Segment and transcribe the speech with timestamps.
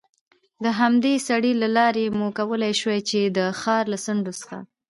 [0.63, 4.57] د همدې سړک له لارې مو کولای شوای، چې د ښار له څنډو څخه.